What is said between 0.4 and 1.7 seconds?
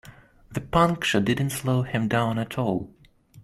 The puncture didn't